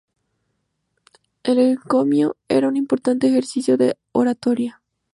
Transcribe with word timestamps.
El 1.43 1.59
encomio 1.59 2.35
era 2.49 2.67
un 2.67 2.75
importante 2.75 3.27
ejercicio 3.27 3.77
de 3.77 3.99
oratoria. 4.13 4.81